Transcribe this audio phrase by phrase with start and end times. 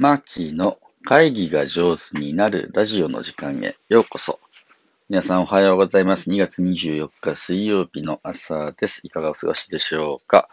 [0.00, 4.38] マーキーの会議が上手になるラジオの時間へようこそ。
[5.08, 6.30] 皆さんおはようございます。
[6.30, 9.00] 2月24日水曜日の朝です。
[9.02, 10.48] いかがお過ごしでしょうか？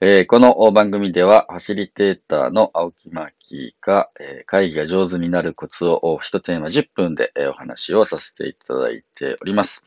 [0.00, 9.84] えーこの番組では、ファシリテーターの青木マーキーが、えー会議が上手になるコツを一テーマ10分で、お話をさせていただいております。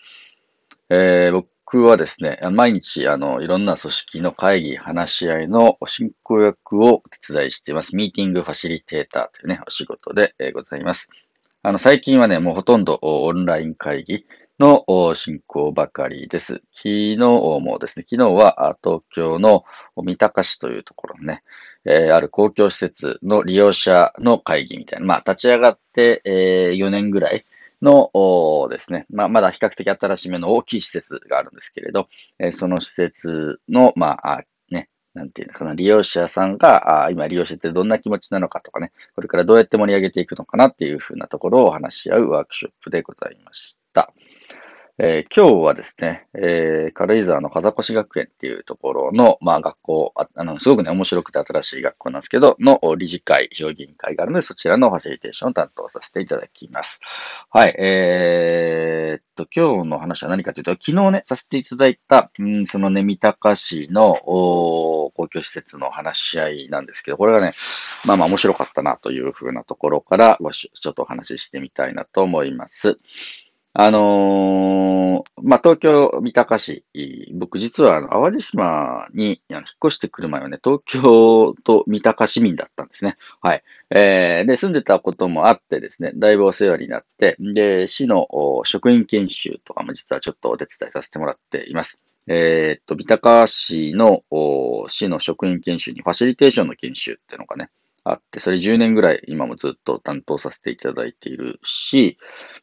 [0.90, 7.96] えー僕僕はですね、毎日、あの、いろんな組織の会議、話し合いの進行役をお手伝いしています。
[7.96, 11.08] ミーティングファシリテーターというね、お仕事で、ございます。
[11.64, 14.26] あの、最近はね、もうほとんどオンライン会議
[14.60, 16.62] の進行ばかりです。
[16.76, 19.64] 昨日もですね、昨日は東京の
[19.96, 21.42] 三鷹市というところのね、
[21.86, 27.46] えーある公共施設の利用者の会議みたいな、まあ、立ち上がって、え4年ぐらい
[27.82, 28.12] の
[28.70, 32.08] ですね、まあ、まだ比較的新しめの大きい施設があるんですけれど、
[32.40, 44.14] えその施設の、まあ、ね、なんていうのかな、利用者さんが、あ今利用しててどんな気持ちなのかとかね、これからどうやって盛り上げていくのかなっていうふうなところを話し合うワークショップでございました。
[45.04, 57.02] えー今日はですね、えー軽井沢の風越学園っていうところの、まあ学校、ああの、すごくね、面白くて新しい学校なんですけど、の理事会、評議員会があるので、そちらのファシリテーションを担当させていただきます。
[57.50, 67.54] はい、えーっと、今日の話は何かというと、昨日ね、させていただいた、うん、そのね、三鷹市のお公共施設の話し合いなんですけど、これがね、
[68.06, 73.00] まあまあ面白かったなというふうなところから、ちょっとお話ししてみたいなと思います。
[73.74, 76.86] あのーまあ、東京三鷹市、
[77.34, 83.16] 僕実は淡路島に引っ越してくる前はね、東京と三鷹市民だったんですね。
[83.42, 83.64] はい。
[83.90, 88.28] えーで、住んでたこともあってですね、だいぶお世話になって、で、市の
[88.66, 92.00] 職員研修とかも実はちょっとお手伝いさせてもらっています。
[92.28, 94.24] えーっと、三鷹市の
[94.90, 97.70] 市の職員研修にファシリテーションの研修っていうのがね、
[98.04, 102.18] あって、それ10年ぐらい今もずっと担当させていただいているし、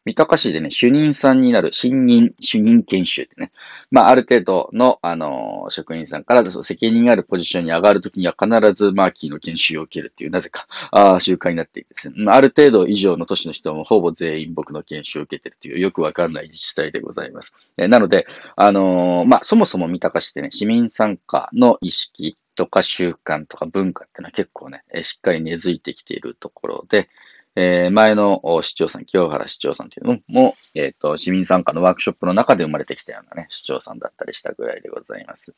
[0.04, 3.52] 三鷹市でね、主任さんになる新任、主任研修ってね、
[3.90, 17.54] まあ、ある程度の、あの職員さんからそう責任あるポジションに上がるときには必ずマーキーの研修を受けるっていう、なぜか、あー習慣になっていてですね、まあある程度以上の年の人もほぼ全員僕の研修を受けてるという、よくわかんない自治体でございます。
[17.76, 27.08] えなので、あのーまあ、そもそも三鷹市ってね、市民参加の意識とか習慣とか文化っていうのは結構ね、しっかり根付いてきているところで、
[27.54, 35.54] えー前の市長さん、清原市長さんというのも、えっ、と、市民参加のワークショップの中で生まれてきたようなね、市長さんだったりしたぐらいでございます。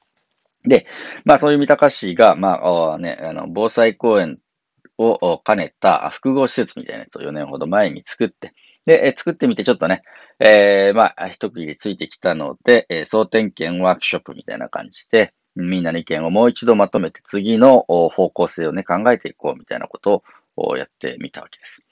[0.62, 0.86] で、
[1.24, 4.40] まあそういう三鷹市が、まあ、ね、あの、防災公園
[4.98, 8.52] を兼ねた複合施設みたいなやつを4年ほど前に作って、
[8.84, 10.02] で、え作ってみてちょっとね、
[10.38, 20.22] えーまあ、一区切りついてきたので、えー総点検ワークショップみたいな感じで、みんなの意見をもう一度まとめて次の方向性をね、考えていこうみたいなこと
[20.56, 21.82] をやってみたわけです。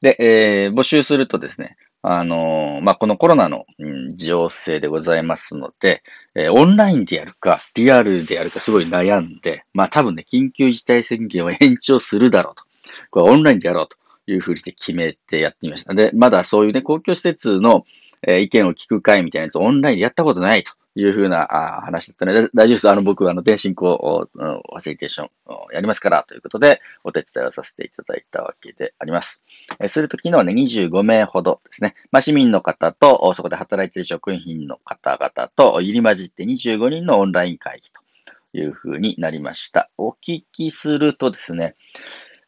[0.00, 6.02] で、えー募集するとですね、あのーまあ、このコロナの、うん情勢でございますので、
[6.34, 12.64] えーオンラインでやるか、リアルでやるかすごい悩んで、まあ、多分ね、緊急事態宣言を延長するだろうと。
[13.10, 13.96] これオンラインでやろうと
[14.26, 15.94] いうふうにして決めてやってみました。
[15.94, 17.84] で、まだそういうね、公共施設の、
[18.26, 21.42] えー意見を聞く会みたいなやつオンラインでやったことないというふうな
[21.78, 22.90] あ話だったので、大丈夫です。
[22.90, 29.42] あの、僕はあの、電信行を、ファシリテーションをやりますから、ということで、お手伝いをさせていただいたわけであります。
[29.80, 31.94] えーすると、昨日はね、25名ほどですね。
[32.10, 39.90] まあ、市民の方と、そこで働いている職員の方々と入り混じって25人のオンライン会議というふうになりました。
[39.96, 41.74] お聞きするとですね、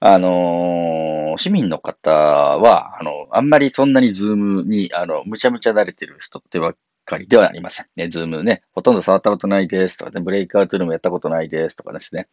[0.00, 7.86] あのー市民の方は、あの、あんまりそんなに Zoom に、あの、むちゃむちゃ慣れてる人ってばっかりではありません。
[7.96, 12.28] ね、 Zoom ね、ほとんど触ったことないですとかね、ブレイクアウトルームやったことないですとかですね。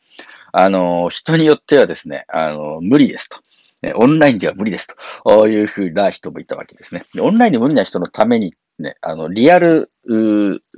[0.51, 3.37] あの人によってはですね、あの無理ですと。
[3.95, 7.05] オンラインでは無理ですとこういうふうな人もいたわけですね。
[7.19, 9.91] オンラインで無理な人のためにね、あの、リアル、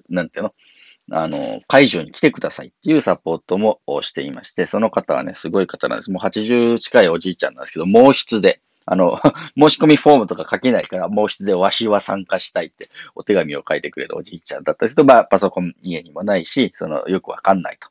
[0.09, 0.53] なんていうの？
[1.11, 6.11] あの、会場に来てくださいっていうサポートもしていまして、その方はね、すごい方なんです。
[6.11, 9.19] もう80近いおじいちゃんなんですけど、毛筆で、あの、
[9.57, 17.89] 申し込みフォームとか書けないから、毛筆でわしは参加したいってお手紙を書いてくれるおじいちゃんだったりすると、まあ、パソコン家にもないし、その、よくわかんないと。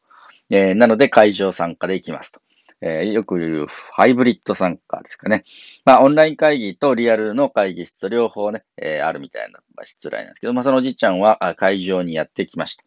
[0.50, 2.40] えーなので、会場参加で行きますと。
[2.80, 5.44] えーよく言うハイブリッド参加ですかね。
[5.84, 12.84] まあ、オンライン会議とリアルの会議室と両方ね、えーあるみたいな、まあ、失礼なんですけど、まあ、そのおじいちゃんは会場にやってきました。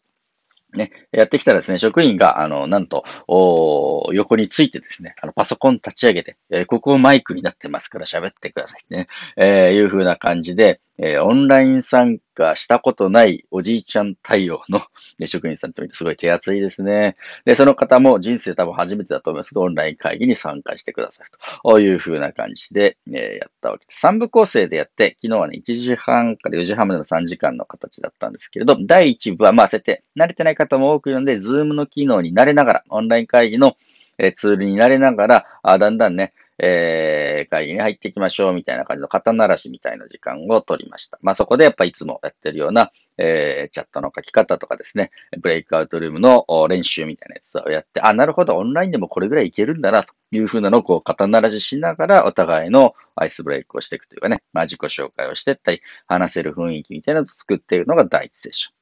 [0.74, 14.80] ね、やってきたらですね、職員が、あの、なんと、お横についてですね、あの、パソコン立ち上げて、えーここマイクになってますから喋ってくださいね、えーいう風な感じで、えー、オンライン参加したことないおじいちゃん対応の、
[15.18, 17.16] ね、職員さんって見てすごい手厚いですね。
[17.44, 21.28] で、その方も人生多分初めてだと思いますけど、オンライン会議に参加してください
[21.62, 24.06] という風な感じで、えー、やったわけです。
[24.06, 33.76] 3部構成でやって、昨日はね、1時半から4時半までの3時間の形だったんですけれど、第1部はまあ、せて、慣れてない方も多くいるので、ズームの機能に慣れながら、オンライン会議の
[34.36, 41.18] ツールになれながら、あだんだんね、えー、会議に入っていきましょうみたいな感じの肩慣らしみたいな時間を取りました。
[41.20, 45.10] まあそこでやっぱいつもやってるような、えー、チャットの書き方とかですね、
[45.40, 58.75] ブレイクアウトルームの練習みたいなやつをやって、あ、なるほど、オンラインでもこれぐらいいけるんだな、というふうなのをこう肩慣らししながらお互いのアイスブレイクをしていくというかね、まあ自己紹介をしていったり、話せる雰囲気みたいなのを作っているのが第一セッション。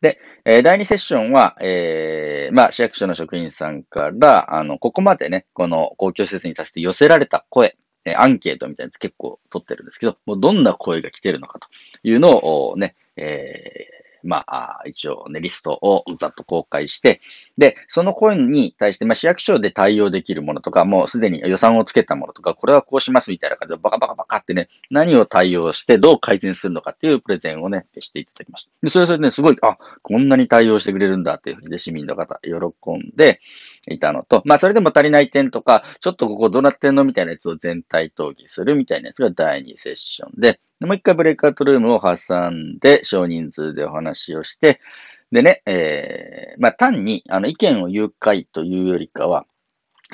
[0.00, 7.76] で、え第2セッションは、えー、まあ、市役所の職員さんから、あの、ここまでね、この公共施設にさせて寄せられた声、
[8.06, 11.68] えアンケートみたいなやつ結構取ってるんですけど、もうどんな声が来てるのかと
[12.02, 17.20] いうのをね、えー、まあ、一応ね、リストをざっと公開して、
[17.58, 28.72] で、その声に対して、まあ、市役所で対応できるものとか、もうすでに予算をつけたものとか、これはこうしますみたいな感じで、バカバカバカってね、何を対応してどう改善するのかっていうプレゼンをね、していただきました。
[28.82, 33.40] で、それはそれでね、すごい、あ、こんなに対応してくれるんだっていうふうに、ね市民の方、喜んで
[33.88, 44.80] いたのと、まあ、それでも足りない点とか、ちょっとここどうなってんのみたいなやつを全体討議するみたいなやつが第2セッションで、もう一回ブレイクアウトルームを挟んで、少人数でお話をして、
[45.30, 49.46] でね、えー、まあ、単に、あの、意見を言う会というよりかは、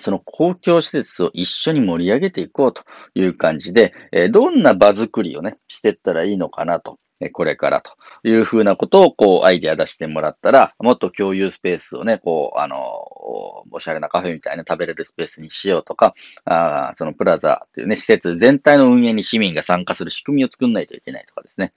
[0.00, 2.82] その公共施設を一緒に盛り上げていこうと
[3.14, 6.98] いう感じで、えー、どんな場作りをね、していったらいいのかなと。
[7.32, 7.92] これからと
[8.24, 12.76] いうふうなことを、こう、アイディア出してもらったら、もっと共有スペースをね、こう、あの、
[13.70, 16.14] おしゃれなカフェみたいな食べれるスペースにしようとか、
[16.44, 21.72] あそのプラザというね、施設全体の運営に市民が参加する仕組みを作んないといけないとかですね。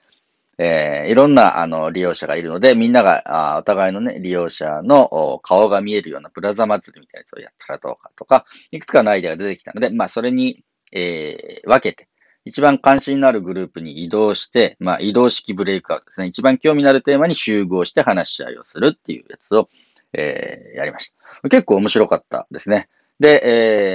[0.61, 12.09] えー、いろんな、あの、利用者がいるので、みんなが、あお互いのね、利用者の顔が見えるようなプラザ祭りみたいなやつをやったらどうかとか、いくつかのアイデアが出てきたので、まあ、それに、えー、分けて、
[12.45, 16.27] 一番関心のあるグループに移動して、まあ、移動式ブレイクアウトですね。
[16.27, 19.69] 一番興味のあるテーマに集合して話し合いをするっていうやつを、
[20.13, 21.13] えー、やりまし
[21.43, 21.49] た。
[21.49, 22.89] 結構面白かったですね。
[23.19, 23.41] で、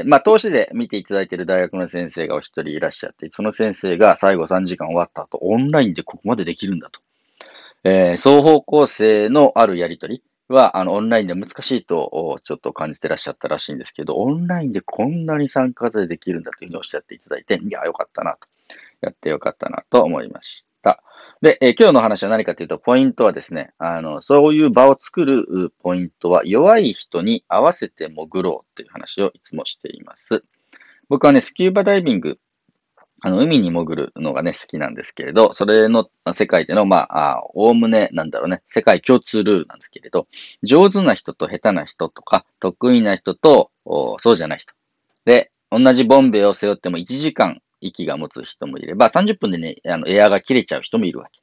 [0.00, 7.00] えー、まあ、投資で見ていただいている大学の先生がお一人いらっしゃって、その先生が最後3時間終わった後、オンラインでここまでできるんだと。
[7.84, 10.22] えー、双方向性のあるやりとり。
[10.48, 18.48] は、あの、オンラインで難しいと、ちょっと感じてらっしゃったらしいんですけど、オンラインでこんなに参加でできるんだというふうにおっしゃっていただいて、いや、よかったなと。
[19.00, 21.02] やってよかったなと思いました。
[21.40, 30.44] で、え今日の話は何かというと、ポイントはですね、あの、そういう場を作るポイントは、弱い人に合わせて潜ろうという話をいつもしています。
[31.08, 32.38] 僕はね、スキューバダイビング
[33.26, 40.28] あの、海に潜るのがね、好きなんですけれど、それの世界での、まあ、おおむね、なんだろうね、世界共通ルールなんですけれど、
[40.62, 44.74] 上手な人と下手な人とか、得意な人と、そうじゃない人。
[45.24, 51.40] で、同じボンベを背負っても1時間息が持つ人もいれば、30分でね、あのエアが切れちゃう人もいるわけ。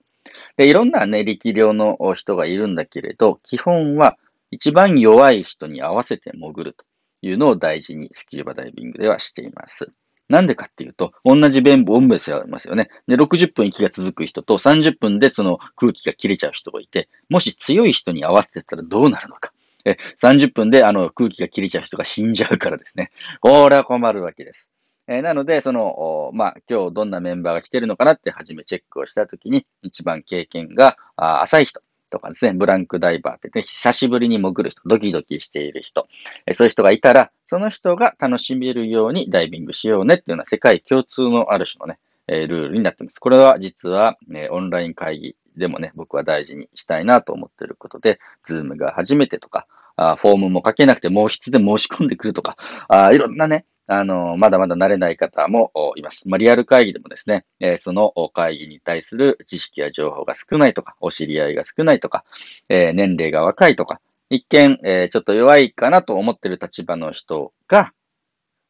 [0.57, 4.19] で、いろんなね、力量の人がいるんだけれど、基本は
[4.51, 6.86] 一番弱い人に合わせて潜ると
[7.24, 9.92] いうのを大事にスキューバダイビングではしています。
[10.31, 12.89] なんでかっていうと、同じ弁ンベスがありますよね。
[13.07, 19.51] で、60分息が続く人と30分でその空気が切れちゃう人がいて、もし強い人に合わせてたらどうなるのか。
[19.83, 23.12] え、30分であの空気が切れちゃう人が死んじゃうからですね。
[23.42, 24.69] これは困るわけです。
[25.07, 31.81] え、なので、その、まあ、今日どんなメンバーが来てるのかなって初めチェックをしたときに、一番経験が浅い人。
[32.11, 36.07] とかですね、ブランクダイバーってね、久しぶりに潜る人、ドキドキしている人、
[36.45, 43.20] えそういう人がいたら、その人が楽しめるようにダイビングしようねっていうのは世界共通のある種のね、えルールになってます。
[43.20, 49.68] これは実は、ね、オンライン会議でもね、僕は大事にしたいなと思っていることで、 Zoom が初めてとか、
[49.98, 52.56] あフォームも書けなくて毛筆で申し込んでくるとか、
[52.88, 56.30] あいろんなね、あの、まだまだ慣れない方もいます。
[56.30, 62.24] まあ、リアル会議でもですね、えー、その会議に対する知識や情報が少ないとか、お知り合いが少ないとか、
[62.70, 64.00] えー、年齢が若いとか、
[64.31, 67.92] 一見、えー、ちょっと弱いかなと思ってる立場の人が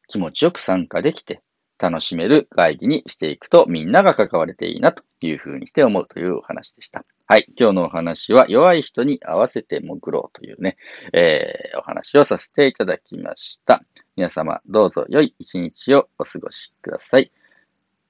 [0.08, 1.40] 気持ちよく参加できて、
[1.78, 7.04] 楽しめる会議にしていくとみんなが関われていいなというふうにして思うというお話でした。
[7.26, 7.46] はい。
[7.56, 10.76] 今日のお話は弱い人に合わせて潜ろうというね、
[11.12, 13.84] えー、お話をさせていただきました。
[14.16, 17.30] 皆様どうぞ良い一日をお過ごしください。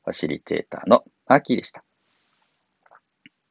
[0.04, 1.85] ファシリテーターのマーキーでした。